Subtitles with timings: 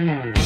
[0.00, 0.39] Mm-hmm.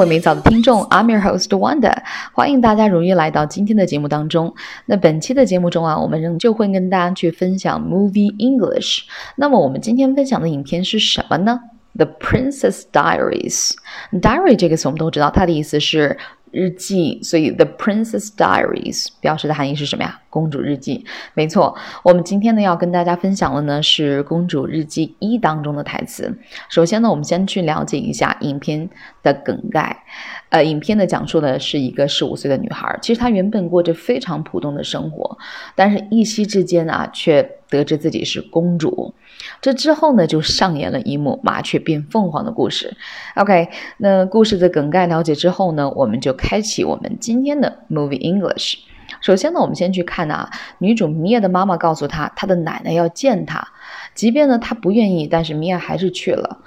[0.00, 1.94] 位美早的听众，I'm your host Wanda，
[2.32, 4.54] 欢迎大家如约来到今天的节目当中。
[4.86, 9.02] 那本期的节目中啊，我们仍旧会跟大家去分享 Movie English。
[9.36, 11.60] 那么我们今天分享的影片是什么呢
[11.96, 13.72] ？The Princess Diaries。
[14.10, 16.16] Diary 这个词我们都知道，它的意思是
[16.50, 20.16] 日记，所以 The Princess Diaries 表示的含义是什么呀？
[20.30, 21.04] 公主日记。
[21.34, 26.32] 没错，我们今天呢要跟大家分享的呢是《公主日记一》当中的台词。
[26.68, 28.88] 首先呢，我们先去了解一下影片
[29.22, 30.04] 的梗概。
[30.48, 35.38] 呃，影片呢讲述的是一个十五岁的女孩，其实她原本过着非常普通的生活，
[35.74, 39.14] 但是一夕之间啊，却得知自己是公主。
[39.60, 42.96] 这之后呢，就上演了一幕麻雀变凤凰的故事。
[43.36, 48.78] OK，那故事的梗概了解之后呢，我们就开启我们今天的 Movie English。
[49.20, 53.68] 首先呢，我们先去看啊，女主米娅的妈妈告诉她，她的奶奶要见她，
[54.14, 56.58] 即便呢她不愿意，但是米娅还是去了。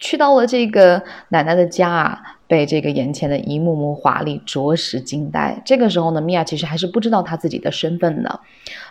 [0.00, 5.60] 去到了这个奶奶的家啊，被这个眼前的一幕幕华丽着实惊呆。
[5.64, 8.40] 这个时候呢，米娅其实还是不知道她自己的身份的。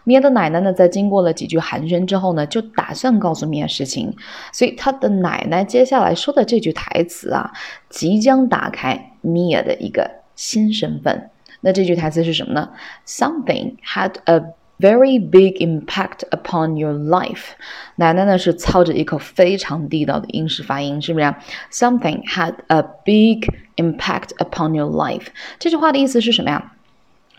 [0.04, 4.14] 米娅的奶奶呢，在经过了几句寒暄之后呢，就打算告诉米娅实情。
[4.52, 7.52] 所以她的奶奶接下来说的这句台词啊，
[7.90, 11.30] 即将打开米娅的一个新身份。
[11.62, 12.70] 那这句台词是什么呢
[13.08, 17.52] ？Something had a very big impact upon your life。
[17.96, 21.26] 奶奶呢是操着一口非常地道的英式发音，是不是
[21.72, 25.28] ？Something had a big impact upon your life。
[25.60, 26.74] 这句话的意思是什么呀？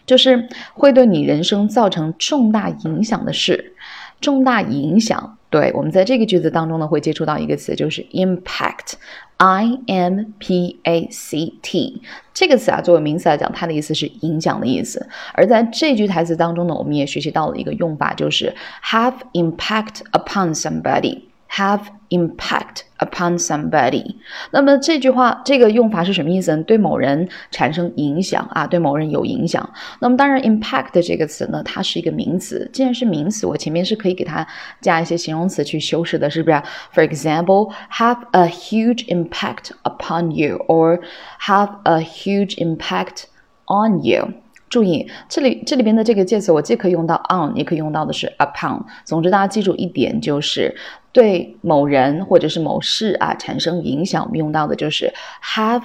[0.05, 3.75] 就是会对你人生造成重大影响的事，
[4.21, 5.38] 重大影响。
[5.51, 12.03] 对我们在这个句子当中呢，会接触到一个词，就是 impact，i m p a c t
[12.35, 15.09] 这个词啊，作为名词来讲，它的意思是影响的意思。
[15.33, 21.28] 而在这句台词当中呢，我们也学习到了一个用法，就是 have impact upon somebody。
[21.51, 24.17] Have impact upon somebody。
[24.51, 26.63] 那么这句话这个用法是什么意思呢？
[26.65, 29.69] 对某人产生影响啊，对某人有影响。
[30.01, 32.69] 那么当然，impact 这个词呢，它是一个名词。
[32.73, 34.47] 既然是名词，我前面是可以给它
[34.81, 36.63] 加一些形容词去修饰的，是不是
[36.95, 41.01] ？For example, have a huge impact upon you, or
[41.41, 43.25] have a huge impact
[43.67, 44.33] on you。
[44.69, 48.83] 注意，这里这里边的这个介词，我既可以用到 on，也可以用到的是 upon。
[49.05, 50.75] 总之，大家记住一点，就是
[51.13, 55.13] 对某人或者是某事啊产生影响，我们用到的就是
[55.43, 55.83] have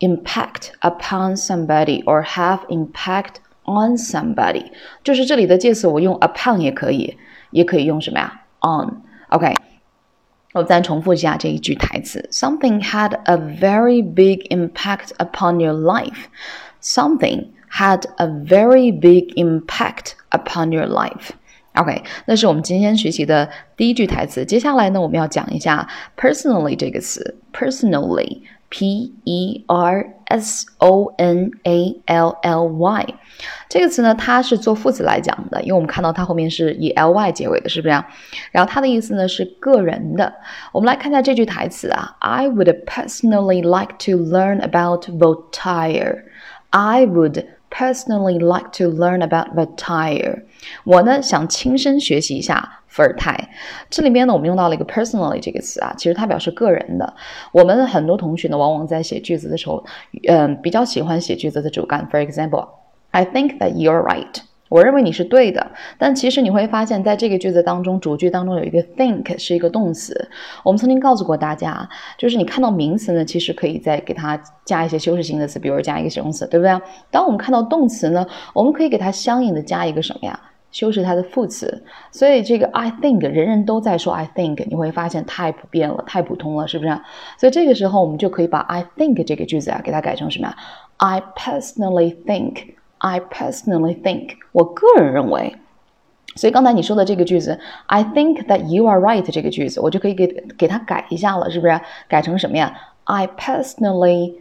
[0.00, 4.64] impact upon somebody or have impact on somebody。
[5.04, 7.16] 就是这里的介词，我用 upon 也可以，
[7.50, 9.02] 也可以用什么呀？on。
[9.28, 9.54] OK。
[10.52, 16.28] 我再重复一下这一句台词：Something had a very big impact upon your life.
[16.81, 21.29] Something had a very big impact upon your life.
[21.73, 24.43] OK，那是我们今天学习的第一句台词。
[24.43, 33.05] 接下来呢，我们要讲一下 personally 这个词，personally。P E R S O N A L L Y
[33.67, 38.01] 这个词呢，它是做副词来讲的，因为我们看到它后面是以 L Y 结尾的，是不是？
[38.53, 40.33] 然后它的意思呢是个人的。
[40.71, 46.23] 我们来看一下这句台词啊，I would personally like to learn about Voltaire.
[46.69, 50.43] I would personally like to learn about Voltaire。
[50.83, 53.49] 我呢想亲身学习一下伏尔泰。
[53.89, 57.13] 这里边呢，我们用到了一个 personally 这个词啊，其实它表示个人的。
[57.51, 59.83] 我们很多同学呢，往往在写句子的时候，
[60.27, 62.07] 嗯，比较喜欢写句子的主干。
[62.11, 62.67] For example,
[63.11, 64.41] I think that you're right.
[64.68, 65.64] 我认为你是对的，
[65.96, 70.28] 但其实你会发现在这个句子当中，主句当中有一个 think 是一个动词。
[70.64, 71.88] 我们曾经告诉过大家，
[72.18, 76.80] 就是你看到名词呢，其实可以再给它加一些修饰性的词，比如加一个形容词，对不对？
[77.10, 80.38] 当我们看到动词呢，我们可以给它相应的加一个什么呀？
[80.72, 81.84] 修饰它的副词。
[82.10, 86.90] 所以这个 I think 人人都在说 I think，你会发现太普遍了，太普通了，是不是？
[87.38, 90.56] 所以这个时候我们就可以把 I think 这个句子啊，给它改成什么呀
[90.96, 92.75] ？I personally think。
[92.98, 95.56] I personally think，我个人认为。
[96.34, 100.26] 所以刚才你说的这个句子，I think that you are right 这个句子，我就可以给
[100.58, 101.80] 给它改一下了，是不是？
[102.08, 104.34] 改成什么呀？I personally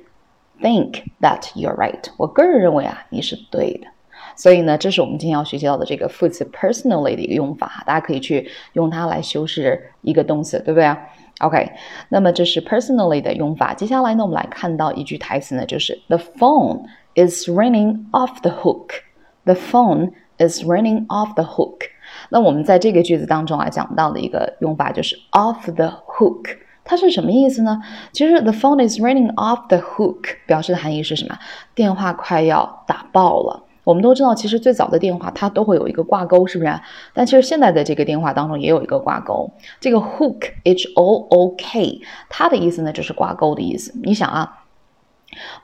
[0.61, 2.01] think that you are right。
[2.17, 3.87] 我个人认为啊，你是对的。
[4.35, 10.93] 所以呢，这是我们今天要学习到的这个副词 personally 的一个用法，大家可以去用它来修饰一个动词，对不对
[11.39, 11.71] ？OK，
[12.09, 13.73] 那么这是 personally 的用法。
[13.73, 16.81] 接下来呢，我们来看到一句台词呢，就是 The phone。
[17.15, 19.03] Is ringing off the hook.
[19.45, 21.89] The phone is ringing off the hook.
[22.29, 26.57] 那我们在这个句子当中啊讲到的一个用法就是 off the hook。
[26.83, 27.81] 它是什么意思呢？
[28.11, 31.35] 其实 the phone is ringing off the hook 表示的含义是什么？
[31.73, 33.63] 电话快要打爆了。
[33.83, 36.79] 我们都知道，其实最早的电话它都会有一个挂钩，是不是？
[37.13, 39.49] 但其实现在的这个电话当中也有一个挂钩。
[39.79, 43.93] 这个 hook h o o k 它的意思呢就是挂钩的意思。
[44.03, 44.64] 你想啊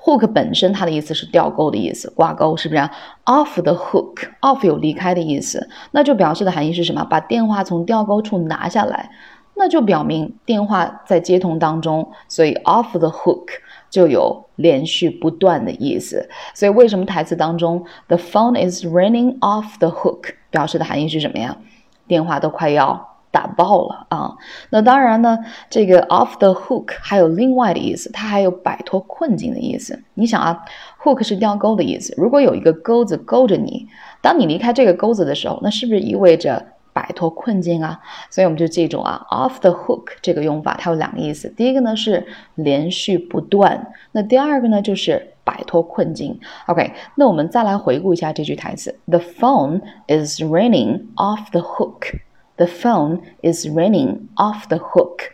[0.03, 2.81] ，hook 本身它的意思是吊钩的意思，挂钩是不是
[3.25, 7.03] ？off the hook，off 有离开的意思，那就表示的含义是什么？
[7.03, 9.09] 把电话从吊钩处拿下来。
[9.53, 13.47] 那就表明电话在接通当中，所以 off the hook
[13.91, 16.27] 就有连续不断的意思。
[16.56, 21.56] 所以为什么台词当中 the phone is ringing off the hook 表示的含义是什么呀？
[22.07, 24.36] 电话都快要打爆了啊！
[24.69, 25.38] 那当然呢，
[25.69, 30.04] 这个 off the hook 还有另外的意思，它还有摆脱困境的意思。
[30.13, 30.63] 你想啊
[31.01, 33.88] ，hook 是吊钩的意思，如果有一个钩子勾着你，
[34.22, 36.63] 当你离开这个钩子的时候，那是不是意味着？
[36.94, 37.98] 摆脱困境啊，
[38.30, 41.48] 所以我们就记住啊，off the hook 这个用法，它有两个意思。
[41.56, 46.38] 第一个呢是连续不断，那第二个呢就是摆脱困境。
[46.66, 49.80] OK，那我们再来回顾一下这句台词：The phone
[50.10, 52.13] is ringing off the hook.
[52.61, 55.32] The phone is ringing off the hook.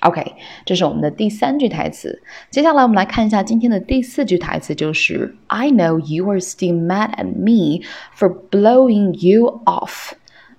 [0.00, 0.34] OK，
[0.66, 2.22] 这是我们的第三句台词。
[2.50, 10.12] 接下来我们来看一下今天的第四句台词，就是 I know you are still mad at me for blowing you off.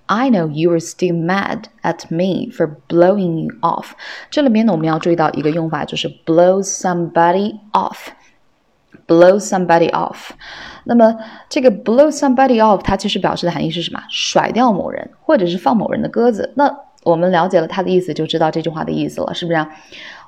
[0.06, 3.90] I know you are still mad at me for blowing you off。
[4.30, 8.08] 这里面呢，我们要注意到一个用法，就是 blow somebody off。
[9.07, 10.29] Blow somebody off。
[10.83, 11.15] 那么
[11.49, 14.01] 这个 blow somebody off，它其实表示的含义是什么？
[14.09, 16.53] 甩掉某人，或者是放某人的鸽子。
[16.55, 19.67] 那我们了解了它的意思，就知道这句话的意思了，是不是？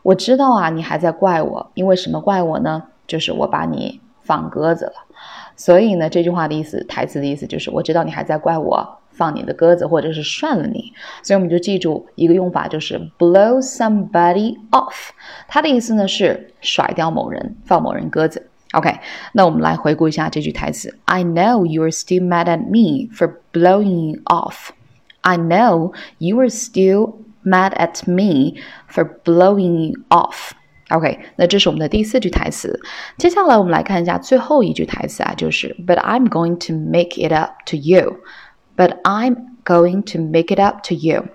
[0.01, 2.83] 我知道啊，你还在怪我，因为什么怪我呢？
[3.07, 4.93] 就是我把你放鸽子了。
[5.55, 8.99] 所以呢，这句话的意思，台词的意思就是，我知道你还在怪我。
[9.13, 10.91] 放你的鸽子，或者是涮了你，
[11.21, 15.11] 所以我们就记住一个用法，就是 blow somebody off。
[15.47, 18.49] 它的意思呢是甩掉某人，放某人鸽子。
[18.72, 19.00] OK，
[19.32, 24.68] 那我们来回顾一下这句台词：I know you are still mad at me for blowing you off.
[25.22, 27.14] I know you are still
[27.44, 30.50] mad at me for blowing you off.
[30.90, 32.80] OK，那这是我们的第四句台词。
[33.16, 38.18] 接下来我们来看一下最后一句台词啊，就是 But I'm going to make it up to you.
[38.76, 41.25] But I'm going to make it up to you。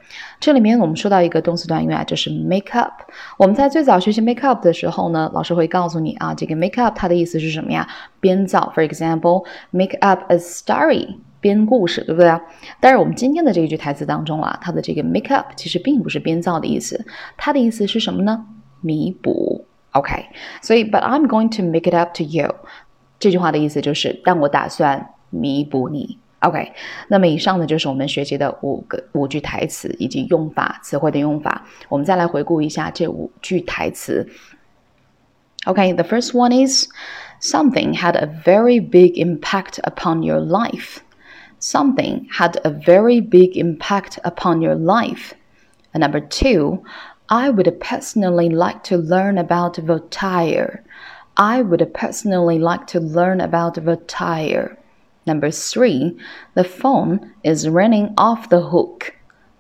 [0.41, 3.03] 这里面我们说到一个动词短语啊，就是 make up。
[3.37, 7.89] 我们在最早学习 make up 的时候呢，老师会告诉你啊，这个 make up 它的意思是什么呀？
[8.21, 8.73] 编造。
[8.75, 12.41] For example，make up a story，编故事，对不对啊？
[12.81, 17.05] 但是我们今天的这一句台词当中啊，它的这个 make up 其实并不是编造的意思，
[17.37, 18.47] 它的意思是什么呢？
[18.81, 19.65] 弥补。
[19.93, 20.27] OK，
[20.63, 22.55] 所以 But I'm going to make it up to you。
[23.19, 26.19] 这句话的意思就是，但我打算弥补你。
[26.40, 26.74] OK，
[27.08, 31.66] 那么以上呢就是我们学习的五个五句台词以及用法词汇的用法。
[31.88, 34.28] 我们再来回顾一下这五句台词。
[35.66, 36.90] OK，the first one is
[37.40, 40.98] something had a very big impact upon your life.
[41.62, 45.32] Something had a very big impact upon your life.
[45.94, 46.84] And number two,
[47.28, 50.84] I would personally like to learn about Voltaire.
[51.38, 54.77] I would personally like to learn about Voltaire.
[55.28, 56.18] Number three,
[56.54, 59.14] the phone is ringing off the hook.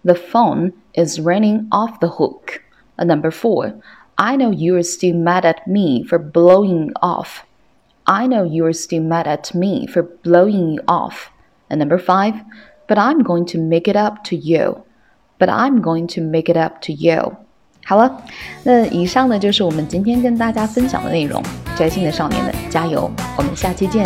[0.03, 2.61] The phone is ringing off the hook.
[2.97, 3.75] And number four,
[4.17, 7.45] I know you are still mad at me for blowing off.
[8.05, 11.31] I know you are still mad at me for blowing you off.
[11.69, 12.35] And number five,
[12.87, 14.83] but I'm going to make it up to you.
[15.39, 17.37] But I'm going to make it up to you.
[17.85, 18.21] 好了，
[18.63, 21.41] 那以上呢就是我们今天跟大家分享的内容。
[21.75, 23.09] 宅心的少年们，加油！
[23.37, 24.05] 我们下期见。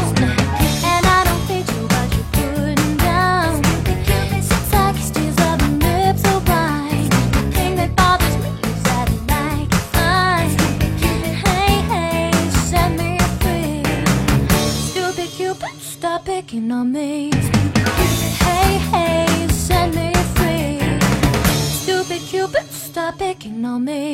[23.71, 24.10] tell me